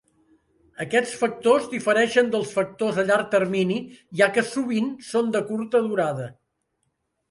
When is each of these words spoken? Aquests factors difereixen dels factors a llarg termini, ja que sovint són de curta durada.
Aquests 0.85 1.11
factors 1.23 1.67
difereixen 1.75 2.33
dels 2.37 2.55
factors 2.59 2.99
a 3.03 3.07
llarg 3.11 3.31
termini, 3.37 3.79
ja 4.25 4.33
que 4.39 4.49
sovint 4.57 4.93
són 5.15 5.35
de 5.39 5.47
curta 5.55 5.89
durada. 5.91 6.33